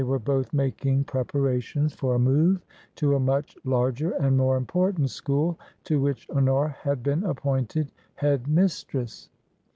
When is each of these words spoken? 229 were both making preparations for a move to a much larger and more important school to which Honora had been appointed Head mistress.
229 0.01 0.11
were 0.11 0.35
both 0.39 0.51
making 0.51 1.03
preparations 1.03 1.93
for 1.93 2.15
a 2.15 2.19
move 2.19 2.59
to 2.95 3.13
a 3.15 3.19
much 3.19 3.55
larger 3.63 4.09
and 4.13 4.35
more 4.35 4.57
important 4.57 5.11
school 5.11 5.59
to 5.83 6.01
which 6.01 6.27
Honora 6.31 6.69
had 6.69 7.03
been 7.03 7.23
appointed 7.23 7.91
Head 8.15 8.47
mistress. 8.47 9.29